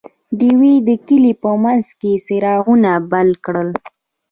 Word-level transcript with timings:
ډیوې 0.39 0.73
د 0.87 0.89
کلي 1.07 1.33
په 1.43 1.51
منځ 1.63 1.85
کې 1.99 2.11
څراغونه 2.25 2.91
بل 3.11 3.29
کړل. 3.45 3.69